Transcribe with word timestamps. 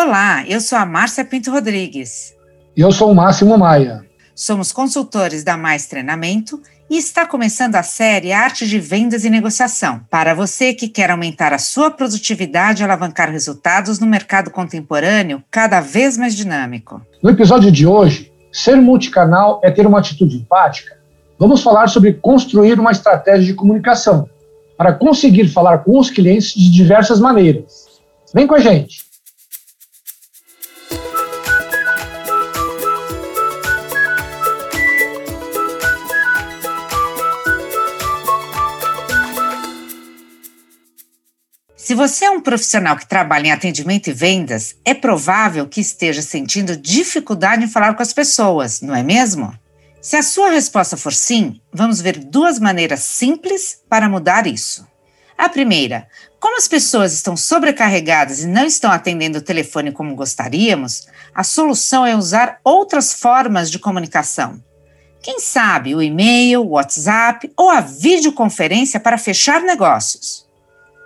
Olá, 0.00 0.44
eu 0.46 0.60
sou 0.60 0.78
a 0.78 0.86
Márcia 0.86 1.24
Pinto 1.24 1.50
Rodrigues. 1.50 2.32
E 2.76 2.80
eu 2.80 2.92
sou 2.92 3.10
o 3.10 3.14
Máximo 3.16 3.58
Maia. 3.58 4.06
Somos 4.32 4.70
consultores 4.70 5.42
da 5.42 5.56
Mais 5.56 5.86
Treinamento 5.86 6.62
e 6.88 6.96
está 6.96 7.26
começando 7.26 7.74
a 7.74 7.82
série 7.82 8.32
Arte 8.32 8.64
de 8.64 8.78
Vendas 8.78 9.24
e 9.24 9.28
Negociação, 9.28 10.00
para 10.08 10.34
você 10.34 10.72
que 10.72 10.86
quer 10.86 11.10
aumentar 11.10 11.52
a 11.52 11.58
sua 11.58 11.90
produtividade 11.90 12.80
e 12.80 12.84
alavancar 12.84 13.28
resultados 13.28 13.98
no 13.98 14.06
mercado 14.06 14.52
contemporâneo 14.52 15.42
cada 15.50 15.80
vez 15.80 16.16
mais 16.16 16.36
dinâmico. 16.36 17.02
No 17.20 17.30
episódio 17.30 17.72
de 17.72 17.84
hoje, 17.84 18.32
ser 18.52 18.76
multicanal 18.76 19.60
é 19.64 19.70
ter 19.72 19.84
uma 19.84 19.98
atitude 19.98 20.36
empática. 20.36 20.96
Vamos 21.40 21.60
falar 21.60 21.88
sobre 21.88 22.12
construir 22.12 22.78
uma 22.78 22.92
estratégia 22.92 23.46
de 23.46 23.54
comunicação 23.54 24.30
para 24.76 24.92
conseguir 24.92 25.48
falar 25.48 25.78
com 25.78 25.98
os 25.98 26.08
clientes 26.08 26.54
de 26.54 26.70
diversas 26.70 27.18
maneiras. 27.18 27.98
Vem 28.32 28.46
com 28.46 28.54
a 28.54 28.60
gente! 28.60 29.07
Se 41.88 41.94
você 41.94 42.26
é 42.26 42.30
um 42.30 42.42
profissional 42.42 42.98
que 42.98 43.08
trabalha 43.08 43.46
em 43.46 43.50
atendimento 43.50 44.08
e 44.08 44.12
vendas, 44.12 44.76
é 44.84 44.92
provável 44.92 45.66
que 45.66 45.80
esteja 45.80 46.20
sentindo 46.20 46.76
dificuldade 46.76 47.64
em 47.64 47.66
falar 47.66 47.94
com 47.94 48.02
as 48.02 48.12
pessoas, 48.12 48.82
não 48.82 48.94
é 48.94 49.02
mesmo? 49.02 49.58
Se 49.98 50.14
a 50.14 50.22
sua 50.22 50.50
resposta 50.50 50.98
for 50.98 51.14
sim, 51.14 51.58
vamos 51.72 52.02
ver 52.02 52.18
duas 52.18 52.58
maneiras 52.58 53.00
simples 53.00 53.80
para 53.88 54.06
mudar 54.06 54.46
isso. 54.46 54.86
A 55.38 55.48
primeira, 55.48 56.06
como 56.38 56.58
as 56.58 56.68
pessoas 56.68 57.14
estão 57.14 57.34
sobrecarregadas 57.38 58.40
e 58.40 58.46
não 58.46 58.66
estão 58.66 58.92
atendendo 58.92 59.38
o 59.38 59.42
telefone 59.42 59.90
como 59.90 60.14
gostaríamos, 60.14 61.06
a 61.34 61.42
solução 61.42 62.04
é 62.04 62.14
usar 62.14 62.60
outras 62.62 63.14
formas 63.14 63.70
de 63.70 63.78
comunicação. 63.78 64.62
Quem 65.22 65.40
sabe 65.40 65.94
o 65.94 66.02
e-mail, 66.02 66.60
o 66.66 66.72
WhatsApp 66.72 67.50
ou 67.56 67.70
a 67.70 67.80
videoconferência 67.80 69.00
para 69.00 69.16
fechar 69.16 69.62
negócios. 69.62 70.47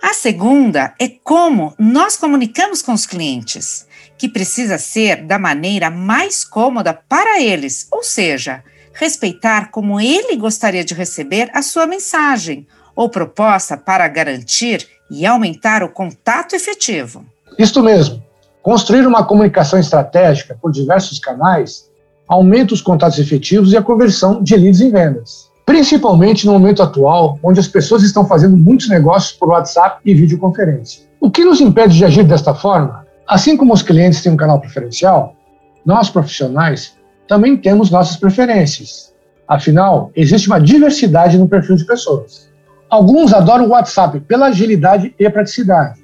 A 0.00 0.12
segunda 0.14 0.94
é 0.98 1.08
como 1.08 1.74
nós 1.76 2.16
comunicamos 2.16 2.82
com 2.82 2.92
os 2.92 3.04
clientes, 3.04 3.86
que 4.16 4.28
precisa 4.28 4.78
ser 4.78 5.24
da 5.24 5.38
maneira 5.38 5.90
mais 5.90 6.44
cômoda 6.44 6.94
para 6.94 7.40
eles, 7.40 7.88
ou 7.90 8.04
seja, 8.04 8.62
respeitar 8.92 9.70
como 9.70 10.00
ele 10.00 10.36
gostaria 10.36 10.84
de 10.84 10.94
receber 10.94 11.50
a 11.52 11.62
sua 11.62 11.86
mensagem 11.86 12.66
ou 12.94 13.08
proposta 13.08 13.76
para 13.76 14.06
garantir 14.06 14.88
e 15.10 15.26
aumentar 15.26 15.82
o 15.82 15.88
contato 15.88 16.54
efetivo. 16.54 17.24
Isto 17.58 17.82
mesmo. 17.82 18.22
Construir 18.62 19.06
uma 19.06 19.24
comunicação 19.24 19.78
estratégica 19.78 20.56
por 20.60 20.70
diversos 20.70 21.18
canais 21.18 21.88
aumenta 22.28 22.74
os 22.74 22.82
contatos 22.82 23.18
efetivos 23.18 23.72
e 23.72 23.76
a 23.76 23.82
conversão 23.82 24.42
de 24.42 24.56
leads 24.56 24.80
em 24.80 24.90
vendas 24.90 25.47
principalmente 25.68 26.46
no 26.46 26.54
momento 26.54 26.82
atual, 26.82 27.38
onde 27.42 27.60
as 27.60 27.68
pessoas 27.68 28.02
estão 28.02 28.24
fazendo 28.24 28.56
muitos 28.56 28.88
negócios 28.88 29.32
por 29.32 29.50
WhatsApp 29.50 30.00
e 30.02 30.14
videoconferência. 30.14 31.02
O 31.20 31.30
que 31.30 31.44
nos 31.44 31.60
impede 31.60 31.94
de 31.94 32.06
agir 32.06 32.24
desta 32.24 32.54
forma? 32.54 33.04
Assim 33.26 33.54
como 33.54 33.74
os 33.74 33.82
clientes 33.82 34.22
têm 34.22 34.32
um 34.32 34.36
canal 34.36 34.58
preferencial, 34.62 35.36
nós 35.84 36.08
profissionais 36.08 36.96
também 37.28 37.54
temos 37.54 37.90
nossas 37.90 38.16
preferências. 38.16 39.12
Afinal, 39.46 40.10
existe 40.16 40.46
uma 40.46 40.58
diversidade 40.58 41.36
no 41.36 41.46
perfil 41.46 41.76
de 41.76 41.84
pessoas. 41.84 42.48
Alguns 42.88 43.34
adoram 43.34 43.66
o 43.66 43.72
WhatsApp 43.72 44.20
pela 44.20 44.46
agilidade 44.46 45.14
e 45.18 45.28
praticidade. 45.28 46.00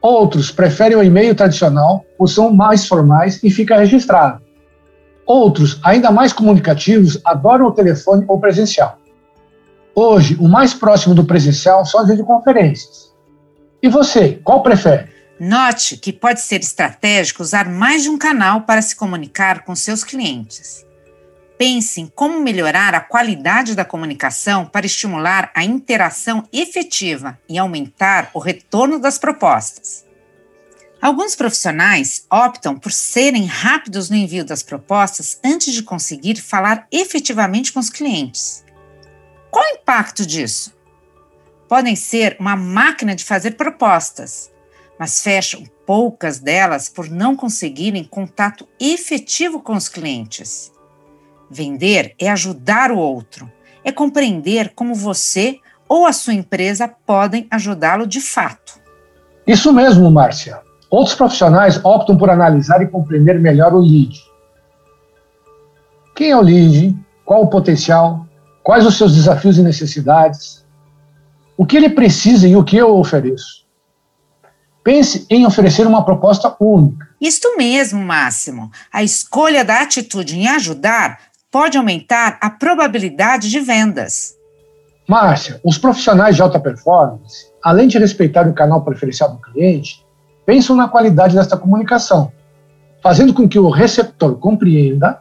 Outros 0.00 0.52
preferem 0.52 0.96
o 0.96 1.02
e-mail 1.02 1.34
tradicional, 1.34 2.04
ou 2.16 2.28
são 2.28 2.52
mais 2.52 2.86
formais 2.86 3.42
e 3.42 3.50
fica 3.50 3.78
registrado. 3.78 4.40
Outros, 5.26 5.80
ainda 5.82 6.12
mais 6.12 6.32
comunicativos, 6.32 7.20
adoram 7.24 7.66
o 7.66 7.72
telefone 7.72 8.24
ou 8.28 8.38
presencial. 8.38 8.96
Hoje, 10.00 10.36
o 10.38 10.46
mais 10.46 10.72
próximo 10.72 11.12
do 11.12 11.24
presencial 11.24 11.84
são 11.84 12.00
as 12.00 12.06
videoconferências. 12.06 13.12
E 13.82 13.88
você, 13.88 14.40
qual 14.44 14.62
prefere? 14.62 15.08
Note 15.40 15.96
que 15.96 16.12
pode 16.12 16.40
ser 16.40 16.60
estratégico 16.60 17.42
usar 17.42 17.68
mais 17.68 18.04
de 18.04 18.08
um 18.08 18.16
canal 18.16 18.60
para 18.60 18.80
se 18.80 18.94
comunicar 18.94 19.64
com 19.64 19.74
seus 19.74 20.04
clientes. 20.04 20.86
Pense 21.58 22.00
em 22.00 22.06
como 22.06 22.40
melhorar 22.40 22.94
a 22.94 23.00
qualidade 23.00 23.74
da 23.74 23.84
comunicação 23.84 24.64
para 24.64 24.86
estimular 24.86 25.50
a 25.52 25.64
interação 25.64 26.44
efetiva 26.52 27.36
e 27.48 27.58
aumentar 27.58 28.30
o 28.32 28.38
retorno 28.38 29.00
das 29.00 29.18
propostas. 29.18 30.06
Alguns 31.02 31.34
profissionais 31.34 32.24
optam 32.30 32.78
por 32.78 32.92
serem 32.92 33.46
rápidos 33.46 34.08
no 34.08 34.14
envio 34.14 34.44
das 34.44 34.62
propostas 34.62 35.40
antes 35.44 35.74
de 35.74 35.82
conseguir 35.82 36.36
falar 36.36 36.86
efetivamente 36.92 37.72
com 37.72 37.80
os 37.80 37.90
clientes. 37.90 38.67
Qual 39.50 39.64
o 39.64 39.76
impacto 39.76 40.26
disso? 40.26 40.74
Podem 41.68 41.96
ser 41.96 42.36
uma 42.40 42.56
máquina 42.56 43.14
de 43.14 43.24
fazer 43.24 43.52
propostas, 43.52 44.50
mas 44.98 45.22
fecham 45.22 45.64
poucas 45.86 46.38
delas 46.38 46.88
por 46.88 47.08
não 47.08 47.36
conseguirem 47.36 48.04
contato 48.04 48.68
efetivo 48.80 49.60
com 49.60 49.74
os 49.74 49.88
clientes. 49.88 50.72
Vender 51.50 52.14
é 52.18 52.28
ajudar 52.30 52.90
o 52.90 52.98
outro, 52.98 53.50
é 53.82 53.90
compreender 53.90 54.72
como 54.74 54.94
você 54.94 55.58
ou 55.88 56.06
a 56.06 56.12
sua 56.12 56.34
empresa 56.34 56.86
podem 56.86 57.46
ajudá-lo 57.50 58.06
de 58.06 58.20
fato. 58.20 58.78
Isso 59.46 59.72
mesmo, 59.72 60.10
Márcia. 60.10 60.60
Outros 60.90 61.14
profissionais 61.14 61.82
optam 61.82 62.16
por 62.16 62.28
analisar 62.28 62.82
e 62.82 62.86
compreender 62.86 63.38
melhor 63.40 63.72
o 63.74 63.80
lead. 63.80 64.22
Quem 66.14 66.30
é 66.30 66.36
o 66.36 66.42
lead? 66.42 66.94
Qual 67.24 67.44
o 67.44 67.48
potencial? 67.48 68.26
Quais 68.68 68.84
os 68.84 68.98
seus 68.98 69.14
desafios 69.14 69.56
e 69.56 69.62
necessidades? 69.62 70.62
O 71.56 71.64
que 71.64 71.74
ele 71.74 71.88
precisa 71.88 72.46
e 72.46 72.54
o 72.54 72.62
que 72.62 72.76
eu 72.76 72.98
ofereço? 72.98 73.66
Pense 74.84 75.26
em 75.30 75.46
oferecer 75.46 75.86
uma 75.86 76.04
proposta 76.04 76.54
única. 76.60 77.08
Isto 77.18 77.56
mesmo, 77.56 77.98
Máximo. 78.04 78.70
A 78.92 79.02
escolha 79.02 79.64
da 79.64 79.80
atitude 79.80 80.38
em 80.38 80.48
ajudar 80.48 81.18
pode 81.50 81.78
aumentar 81.78 82.36
a 82.42 82.50
probabilidade 82.50 83.48
de 83.48 83.58
vendas. 83.58 84.34
Márcia, 85.08 85.58
os 85.64 85.78
profissionais 85.78 86.36
de 86.36 86.42
alta 86.42 86.60
performance, 86.60 87.46
além 87.64 87.88
de 87.88 87.98
respeitar 87.98 88.46
o 88.46 88.52
canal 88.52 88.84
preferencial 88.84 89.30
do 89.30 89.38
cliente, 89.38 90.04
pensam 90.44 90.76
na 90.76 90.88
qualidade 90.88 91.34
desta 91.34 91.56
comunicação, 91.56 92.30
fazendo 93.02 93.32
com 93.32 93.48
que 93.48 93.58
o 93.58 93.70
receptor 93.70 94.36
compreenda, 94.36 95.20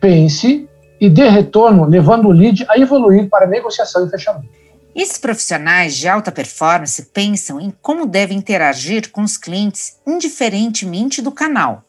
pense 0.00 0.68
e 1.02 1.10
dê 1.10 1.28
retorno, 1.28 1.84
levando 1.84 2.28
o 2.28 2.30
lead 2.30 2.64
a 2.68 2.78
evoluir 2.78 3.28
para 3.28 3.44
negociação 3.44 4.06
e 4.06 4.08
fechamento. 4.08 4.48
Esses 4.94 5.18
profissionais 5.18 5.96
de 5.96 6.06
alta 6.06 6.30
performance 6.30 7.02
pensam 7.06 7.60
em 7.60 7.74
como 7.82 8.06
devem 8.06 8.38
interagir 8.38 9.10
com 9.10 9.20
os 9.20 9.36
clientes 9.36 9.96
indiferentemente 10.06 11.20
do 11.20 11.32
canal, 11.32 11.82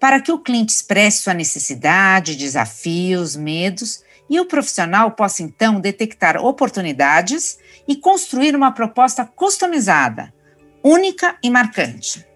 para 0.00 0.20
que 0.20 0.32
o 0.32 0.40
cliente 0.40 0.72
expresse 0.72 1.22
sua 1.22 1.34
necessidade, 1.34 2.34
desafios, 2.34 3.36
medos 3.36 4.02
e 4.28 4.40
o 4.40 4.44
profissional 4.44 5.12
possa 5.12 5.44
então 5.44 5.78
detectar 5.78 6.44
oportunidades 6.44 7.60
e 7.86 7.94
construir 7.94 8.56
uma 8.56 8.72
proposta 8.72 9.24
customizada, 9.24 10.34
única 10.82 11.36
e 11.44 11.48
marcante. 11.48 12.26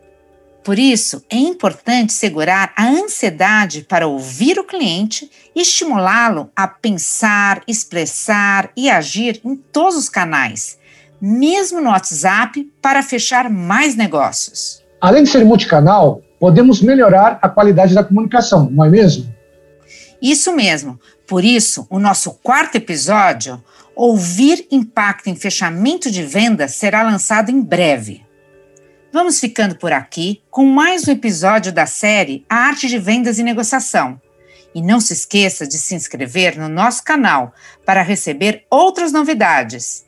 Por 0.64 0.78
isso, 0.78 1.24
é 1.28 1.36
importante 1.36 2.12
segurar 2.12 2.72
a 2.76 2.86
ansiedade 2.86 3.82
para 3.82 4.06
ouvir 4.06 4.58
o 4.60 4.64
cliente 4.64 5.28
e 5.54 5.60
estimulá-lo 5.60 6.50
a 6.54 6.68
pensar, 6.68 7.62
expressar 7.66 8.70
e 8.76 8.88
agir 8.88 9.40
em 9.44 9.56
todos 9.56 9.96
os 9.96 10.08
canais, 10.08 10.78
mesmo 11.20 11.80
no 11.80 11.90
WhatsApp, 11.90 12.70
para 12.80 13.02
fechar 13.02 13.50
mais 13.50 13.96
negócios. 13.96 14.82
Além 15.00 15.24
de 15.24 15.30
ser 15.30 15.44
multicanal, 15.44 16.22
podemos 16.38 16.80
melhorar 16.80 17.40
a 17.42 17.48
qualidade 17.48 17.92
da 17.92 18.04
comunicação, 18.04 18.70
não 18.70 18.84
é 18.84 18.88
mesmo? 18.88 19.32
Isso 20.20 20.54
mesmo. 20.54 20.98
Por 21.26 21.44
isso, 21.44 21.86
o 21.90 21.98
nosso 21.98 22.30
quarto 22.42 22.76
episódio, 22.76 23.62
Ouvir 23.96 24.66
Impacto 24.70 25.28
em 25.28 25.34
Fechamento 25.34 26.08
de 26.08 26.22
Venda, 26.22 26.68
será 26.68 27.02
lançado 27.02 27.50
em 27.50 27.60
breve. 27.60 28.24
Vamos 29.12 29.38
ficando 29.38 29.76
por 29.76 29.92
aqui 29.92 30.42
com 30.50 30.64
mais 30.64 31.06
um 31.06 31.10
episódio 31.10 31.70
da 31.70 31.84
série 31.84 32.46
A 32.48 32.68
Arte 32.68 32.88
de 32.88 32.98
Vendas 32.98 33.38
e 33.38 33.42
Negociação. 33.42 34.18
E 34.74 34.80
não 34.80 35.00
se 35.00 35.12
esqueça 35.12 35.66
de 35.66 35.76
se 35.76 35.94
inscrever 35.94 36.58
no 36.58 36.66
nosso 36.66 37.04
canal 37.04 37.52
para 37.84 38.00
receber 38.00 38.64
outras 38.70 39.12
novidades. 39.12 40.06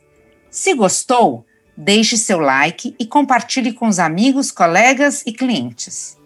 Se 0.49 0.73
gostou, 0.73 1.45
deixe 1.77 2.17
seu 2.17 2.39
like 2.39 2.95
e 2.97 3.05
compartilhe 3.05 3.73
com 3.73 3.87
os 3.87 3.99
amigos, 3.99 4.49
colegas 4.49 5.21
e 5.23 5.31
clientes. 5.31 6.17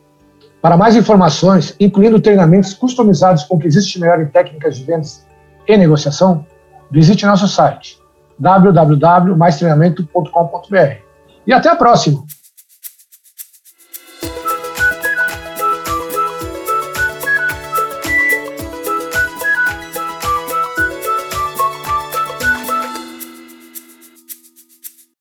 Para 0.62 0.78
mais 0.78 0.96
informações, 0.96 1.76
incluindo 1.82 2.22
treinamentos 2.22 2.74
customizados 2.74 3.44
com 3.44 3.58
o 3.58 3.60
que 3.60 3.68
existe 3.68 4.00
melhor 4.00 4.22
em 4.22 4.28
técnicas 4.28 4.78
de 4.78 4.86
vendas 4.86 5.28
e 5.68 5.76
negociação, 5.76 6.48
visite 6.90 7.26
nosso 7.26 7.46
site 7.46 8.00
www.maistreinamento.com.br. 8.40 10.96
E 11.46 11.52
até 11.52 11.68
a 11.68 11.76
próxima! 11.76 12.24